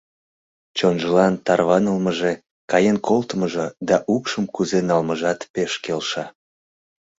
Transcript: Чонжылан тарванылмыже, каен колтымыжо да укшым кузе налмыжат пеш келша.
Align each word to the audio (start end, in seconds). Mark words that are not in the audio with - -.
Чонжылан 0.77 1.33
тарванылмыже, 1.45 2.33
каен 2.71 2.97
колтымыжо 3.07 3.67
да 3.87 3.95
укшым 4.15 4.45
кузе 4.55 4.79
налмыжат 4.89 5.39
пеш 5.53 5.71
келша. 5.83 6.25